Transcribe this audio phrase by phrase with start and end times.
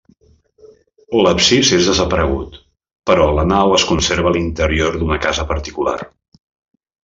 [1.25, 2.57] L'absis és desaparegut,
[3.11, 5.99] però la nau es conserva a l'interior d'una casa particular.